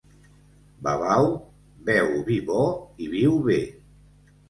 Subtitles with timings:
[0.87, 1.29] Babau,
[1.91, 2.67] beu vi bo
[3.07, 3.63] i viu bé.